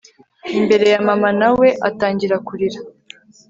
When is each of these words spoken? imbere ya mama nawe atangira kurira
imbere 0.57 0.85
ya 0.93 0.99
mama 1.07 1.29
nawe 1.39 1.67
atangira 1.89 2.35
kurira 2.47 2.79